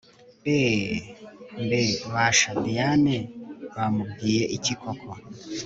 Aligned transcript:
EeeeeeehMbe 0.55 1.79
basha 2.13 2.51
Diane 2.63 3.15
bamubwiye 3.75 4.43
iki 4.57 4.73
koko 4.81 5.11